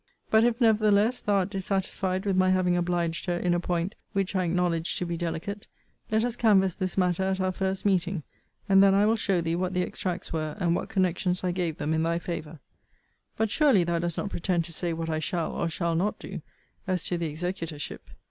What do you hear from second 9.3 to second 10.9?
thee what the extracts were, and what